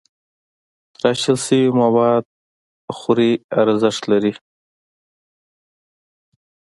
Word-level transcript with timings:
تراشل 0.95 1.37
شوي 1.45 1.67
مواد 1.79 2.25
خوري 2.97 3.31
ارزښت 3.61 4.01
لري. 4.11 4.33